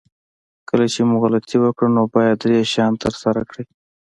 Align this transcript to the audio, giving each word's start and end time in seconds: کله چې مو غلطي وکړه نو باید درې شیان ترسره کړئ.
کله 0.69 0.85
چې 0.93 1.01
مو 1.07 1.15
غلطي 1.23 1.57
وکړه 1.59 1.89
نو 1.95 2.01
باید 2.15 2.35
درې 2.43 2.57
شیان 2.71 2.93
ترسره 3.03 3.41
کړئ. 3.49 3.65